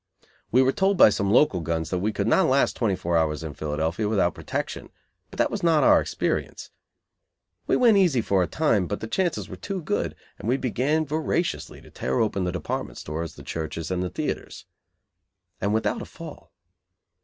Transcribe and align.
We 0.51 0.63
were 0.63 0.71
told 0.71 0.97
by 0.97 1.09
some 1.11 1.29
local 1.29 1.59
guns 1.61 1.91
that 1.91 1.99
we 1.99 2.11
could 2.11 2.25
not 2.25 2.47
"last" 2.47 2.75
twenty 2.75 2.95
four 2.95 3.17
hours 3.19 3.43
in 3.43 3.53
Philadelphia 3.53 4.09
without 4.09 4.33
protection, 4.33 4.89
but 5.29 5.37
that 5.37 5.51
was 5.51 5.61
not 5.61 5.83
our 5.83 6.01
experience. 6.01 6.71
We 7.67 7.75
went 7.75 7.97
easy 7.97 8.19
for 8.19 8.41
a 8.41 8.47
time, 8.47 8.87
but 8.87 8.99
the 8.99 9.05
chances 9.05 9.47
were 9.47 9.55
too 9.57 9.79
good, 9.79 10.15
and 10.39 10.47
we 10.49 10.57
began 10.57 11.05
voraciously 11.05 11.81
to 11.81 11.91
tear 11.91 12.19
open 12.19 12.45
the 12.45 12.51
department 12.51 12.97
stores, 12.97 13.35
the 13.35 13.43
churches 13.43 13.91
and 13.91 14.01
the 14.01 14.09
theatres; 14.09 14.65
and 15.61 15.71
without 15.71 16.01
a 16.01 16.05
fall. 16.05 16.51